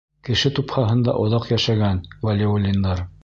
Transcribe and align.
Кеше 0.27 0.49
тупһаһында 0.59 1.15
оҙаҡ 1.25 1.45
йәшәгән 1.53 2.01
Вәлиуллиндар. 2.27 3.05